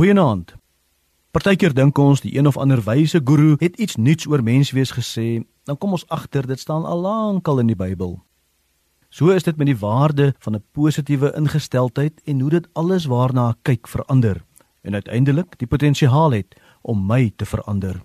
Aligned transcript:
Goeienaand. 0.00 0.54
Partykeer 1.30 1.74
dink 1.76 1.98
ons 2.00 2.22
die 2.24 2.30
een 2.32 2.46
of 2.48 2.56
ander 2.56 2.80
wyse 2.80 3.18
guru 3.20 3.50
het 3.60 3.74
iets 3.76 3.98
nuuts 4.00 4.24
oor 4.32 4.40
menswees 4.40 4.94
gesê, 4.96 5.42
dan 5.68 5.76
kom 5.76 5.92
ons 5.92 6.06
agter 6.08 6.46
dit 6.48 6.60
staan 6.60 6.86
al 6.88 7.02
lankal 7.04 7.58
in 7.60 7.68
die 7.68 7.76
Bybel. 7.76 8.14
So 9.12 9.28
is 9.28 9.44
dit 9.44 9.58
met 9.60 9.68
die 9.68 9.76
waarde 9.76 10.30
van 10.38 10.54
'n 10.56 10.64
positiewe 10.72 11.34
ingesteldheid 11.36 12.22
en 12.24 12.40
hoe 12.40 12.50
dit 12.50 12.68
alles 12.72 13.04
waarna 13.04 13.50
ek 13.50 13.58
kyk 13.62 13.88
verander 13.88 14.40
en 14.82 14.94
uiteindelik 14.94 15.58
die 15.58 15.68
potensiaal 15.68 16.32
het 16.32 16.56
om 16.80 17.06
my 17.06 17.32
te 17.36 17.44
verander. 17.44 18.00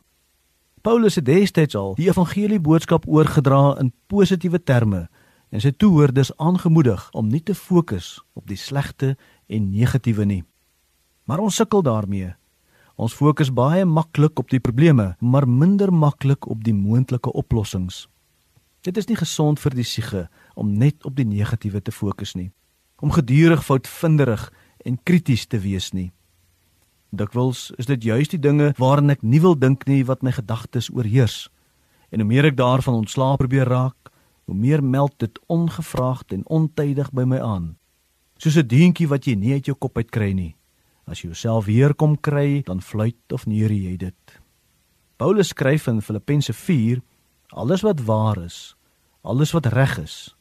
Paulus 0.81 1.15
het 1.15 1.25
destyds 1.25 1.75
al 1.75 1.95
die 1.95 2.09
evangelie 2.09 2.59
boodskap 2.59 3.07
oorgedra 3.07 3.79
in 3.79 3.93
positiewe 4.07 4.63
terme 4.63 5.07
en 5.49 5.61
sy 5.61 5.71
toehoorders 5.71 6.37
aangemoedig 6.37 7.11
om 7.11 7.27
nie 7.27 7.43
te 7.43 7.55
fokus 7.55 8.23
op 8.33 8.47
die 8.47 8.57
slegte 8.57 9.17
en 9.47 9.71
negatiewe 9.71 10.25
nie. 10.25 10.43
Maar 11.25 11.41
ons 11.41 11.55
sukkel 11.55 11.81
daarmee. 11.81 12.33
Ons 12.95 13.13
fokus 13.13 13.49
baie 13.53 13.85
maklik 13.85 14.39
op 14.39 14.49
die 14.49 14.59
probleme, 14.59 15.15
maar 15.19 15.47
minder 15.47 15.91
maklik 15.93 16.45
op 16.47 16.63
die 16.63 16.73
moontlike 16.73 17.31
oplossings. 17.33 18.05
Dit 18.85 18.97
is 18.97 19.09
nie 19.09 19.17
gesond 19.17 19.59
vir 19.59 19.73
die 19.73 19.83
siege 19.83 20.27
om 20.53 20.77
net 20.77 21.05
op 21.05 21.15
die 21.17 21.25
negatiewe 21.25 21.81
te 21.81 21.91
fokus 21.91 22.35
nie, 22.37 22.51
om 23.01 23.11
gedurig 23.11 23.65
foutvinderig 23.65 24.51
en 24.85 24.99
krities 25.03 25.47
te 25.49 25.59
wees 25.59 25.89
nie. 25.97 26.11
Dikwels 27.09 27.71
is 27.81 27.89
dit 27.89 28.03
juist 28.03 28.35
die 28.35 28.41
dinge 28.41 28.73
waaraan 28.77 29.09
ek 29.15 29.23
nie 29.25 29.41
wil 29.41 29.57
dink 29.57 29.87
nie 29.89 30.03
wat 30.05 30.21
my 30.21 30.31
gedagtes 30.35 30.91
oorheers. 30.93 31.47
En 32.13 32.21
hoe 32.21 32.27
meer 32.29 32.51
ek 32.51 32.59
daarvan 32.59 33.01
ontslaap 33.01 33.41
probeer 33.41 33.65
raak, 33.65 34.11
hoe 34.45 34.55
meer 34.55 34.83
meld 34.83 35.17
dit 35.17 35.39
ongevraagd 35.49 36.37
en 36.37 36.45
ontydig 36.45 37.09
by 37.11 37.25
my 37.25 37.39
aan. 37.41 37.75
Soos 38.37 38.57
'n 38.57 38.67
deentjie 38.67 39.07
wat 39.07 39.25
jy 39.25 39.35
nie 39.35 39.53
uit 39.53 39.65
jou 39.65 39.75
kop 39.75 39.97
uit 39.97 40.11
kry 40.11 40.31
nie. 40.31 40.55
As 41.05 41.21
jy 41.21 41.29
jouself 41.29 41.65
weer 41.69 41.93
kom 41.93 42.17
kry, 42.17 42.63
dan 42.65 42.81
fluit 42.81 43.33
of 43.33 43.45
neer 43.45 43.71
jy 43.71 43.97
dit. 43.97 44.39
Paulus 45.17 45.53
skryf 45.53 45.87
in 45.87 46.01
Filippense 46.01 46.53
4: 46.53 47.01
Alles 47.53 47.81
wat 47.85 48.01
waar 48.07 48.41
is, 48.41 48.75
alles 49.21 49.53
wat 49.53 49.69
reg 49.71 49.97
is, 50.01 50.35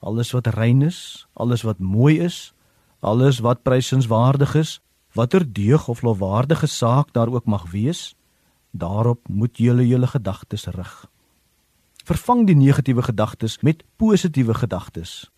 alles 0.00 0.30
wat 0.32 0.46
rein 0.54 0.82
is, 0.82 1.26
alles 1.34 1.62
wat 1.62 1.78
mooi 1.78 2.20
is, 2.20 2.54
alles 3.00 3.40
wat 3.44 3.62
prysenswaardig 3.62 4.54
is, 4.54 4.78
watter 5.12 5.44
deug 5.52 5.88
of 5.88 6.02
lofwaardige 6.02 6.66
saak 6.66 7.12
daar 7.12 7.28
ook 7.28 7.46
mag 7.46 7.70
wees, 7.70 8.14
daarop 8.70 9.28
moet 9.28 9.58
julle 9.58 9.86
julle 9.86 10.06
gedagtes 10.06 10.66
rig. 10.66 10.94
Vervang 12.04 12.46
die 12.46 12.56
negatiewe 12.56 13.02
gedagtes 13.02 13.60
met 13.62 13.84
positiewe 13.96 14.54
gedagtes. 14.54 15.30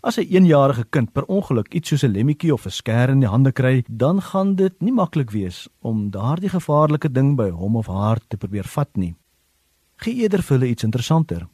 As 0.00 0.18
'n 0.18 0.26
eenjarige 0.30 0.84
kind 0.90 1.12
per 1.12 1.24
ongeluk 1.24 1.74
iets 1.74 1.88
soos 1.88 2.04
'n 2.04 2.12
lemmetjie 2.12 2.52
of 2.52 2.66
'n 2.66 2.70
skêr 2.70 3.08
in 3.08 3.20
die 3.20 3.28
hande 3.28 3.52
kry, 3.52 3.84
dan 3.88 4.22
gaan 4.22 4.54
dit 4.54 4.80
nie 4.80 4.92
maklik 4.92 5.30
wees 5.30 5.68
om 5.80 6.10
daardie 6.10 6.48
gevaarlike 6.48 7.12
ding 7.12 7.36
by 7.36 7.50
hom 7.50 7.76
of 7.76 7.86
haar 7.86 8.18
te 8.28 8.36
probeer 8.36 8.64
vat 8.64 8.96
nie. 8.96 9.14
Gee 9.96 10.14
eerder 10.14 10.42
vir 10.42 10.58
hulle 10.58 10.70
iets 10.70 10.84
interessanter. 10.84 11.48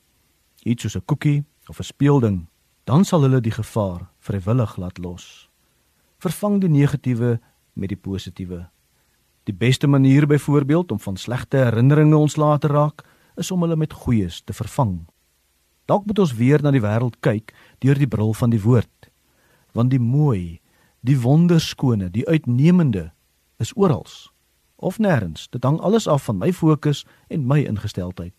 Iets 0.65 0.83
soos 0.83 0.97
'n 0.97 1.05
koekie 1.05 1.45
of 1.69 1.79
'n 1.79 1.85
speelding, 1.85 2.47
dan 2.85 3.05
sal 3.05 3.23
hulle 3.23 3.41
die 3.41 3.51
gevaar 3.63 4.11
vrywillig 4.19 4.77
laat 4.77 4.99
los 4.99 5.49
vervang 6.25 6.61
die 6.63 6.73
negatiewe 6.73 7.39
met 7.77 7.93
die 7.93 8.01
positiewe. 8.01 8.65
Die 9.45 9.55
beste 9.55 9.87
manier 9.91 10.27
byvoorbeeld 10.27 10.93
om 10.95 11.01
van 11.01 11.19
slegte 11.21 11.61
herinneringe 11.67 12.17
ontslae 12.17 12.59
te 12.59 12.71
raak, 12.73 13.05
is 13.37 13.51
om 13.51 13.65
hulle 13.67 13.77
met 13.77 13.93
goeies 13.93 14.41
te 14.47 14.55
vervang. 14.57 15.03
Dalk 15.85 16.07
moet 16.07 16.19
ons 16.19 16.35
weer 16.35 16.63
na 16.63 16.71
die 16.71 16.83
wêreld 16.83 17.21
kyk 17.21 17.53
deur 17.85 17.99
die 17.99 18.09
bril 18.09 18.33
van 18.35 18.51
die 18.51 18.63
woord. 18.63 19.11
Want 19.73 19.91
die 19.91 20.01
mooi, 20.01 20.61
die 21.05 21.19
wonderskone, 21.21 22.11
die 22.11 22.27
uitnemende 22.29 23.11
is 23.61 23.73
oral 23.77 24.07
of 24.77 24.99
nêrens. 24.99 25.49
Dit 25.51 25.65
hang 25.65 25.81
alles 25.81 26.09
af 26.09 26.25
van 26.25 26.39
my 26.39 26.53
fokus 26.53 27.05
en 27.29 27.47
my 27.47 27.63
ingesteldheid. 27.65 28.35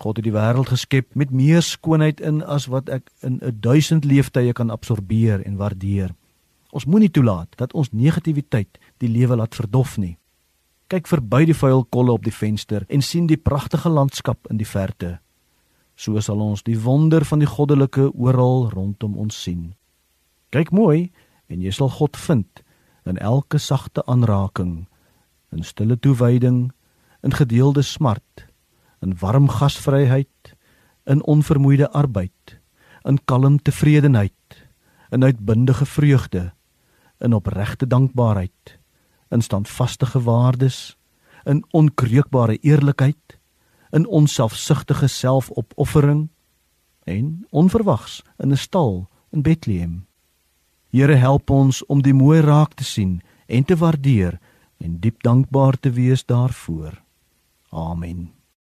God 0.00 0.16
het 0.16 0.24
die 0.24 0.32
wêreld 0.32 0.70
geskep 0.72 1.12
met 1.14 1.32
meer 1.32 1.60
skoonheid 1.62 2.20
in 2.24 2.40
as 2.42 2.70
wat 2.72 2.88
ek 2.88 3.10
in 3.20 3.40
'n 3.42 3.60
duisend 3.60 4.04
leeftye 4.04 4.52
kan 4.52 4.70
absorbeer 4.70 5.44
en 5.44 5.56
waardeer. 5.56 6.14
Ons 6.70 6.84
moenie 6.84 7.10
toelaat 7.10 7.56
dat 7.56 7.72
ons 7.72 7.92
negativiteit 7.92 8.78
die 8.98 9.08
lewe 9.08 9.36
laat 9.36 9.54
verdof 9.54 9.98
nie. 9.98 10.16
Kyk 10.86 11.06
verby 11.06 11.44
die 11.44 11.54
vuil 11.54 11.84
kolle 11.84 12.12
op 12.12 12.24
die 12.24 12.34
venster 12.34 12.84
en 12.88 13.02
sien 13.02 13.26
die 13.26 13.36
pragtige 13.36 13.88
landskap 13.88 14.46
in 14.50 14.56
die 14.56 14.66
verte. 14.66 15.20
So 16.00 16.20
sal 16.24 16.40
ons 16.40 16.62
die 16.64 16.78
wonder 16.80 17.26
van 17.28 17.42
die 17.42 17.48
goddelike 17.48 18.06
oral 18.16 18.70
rondom 18.72 19.18
ons 19.20 19.36
sien. 19.36 19.74
Kyk 20.54 20.72
mooi 20.72 21.10
en 21.52 21.60
jy 21.60 21.72
sal 21.76 21.92
God 21.92 22.16
vind 22.16 22.62
in 23.08 23.18
elke 23.20 23.58
sagte 23.60 24.04
aanraking, 24.08 24.86
in 25.52 25.66
stille 25.66 25.98
toewyding, 25.98 26.70
in 27.26 27.36
gedeelde 27.36 27.82
smart, 27.84 28.46
in 29.04 29.16
warm 29.20 29.48
gasvryheid, 29.52 30.54
in 31.04 31.20
onvermoeide 31.28 31.90
arbeid, 31.96 32.56
in 33.04 33.18
kalm 33.24 33.58
tevredenheid, 33.58 34.56
in 35.12 35.24
uitbundige 35.24 35.84
vreugde 35.84 36.50
in 37.20 37.32
opregte 37.36 37.86
dankbaarheid, 37.86 38.78
in 39.28 39.42
standvaste 39.42 40.06
waardes, 40.24 40.96
in 41.44 41.64
onkreukbare 41.70 42.56
eerlikheid, 42.60 43.39
in 43.90 44.06
onselfsugtige 44.06 45.06
selfopoffering 45.06 46.28
en 47.04 47.46
onverwags 47.50 48.22
in 48.38 48.50
'n 48.52 48.56
stal 48.56 49.08
in 49.30 49.42
Bethlehem. 49.42 50.06
Here 50.90 51.14
help 51.14 51.50
ons 51.50 51.86
om 51.86 52.02
die 52.02 52.14
mooi 52.14 52.40
raak 52.40 52.74
te 52.74 52.84
sien 52.84 53.20
en 53.46 53.64
te 53.64 53.76
waardeer 53.76 54.40
en 54.76 54.98
diep 55.00 55.22
dankbaar 55.22 55.78
te 55.80 55.90
wees 55.90 56.24
daarvoor. 56.24 57.02
Amen. 57.70 58.39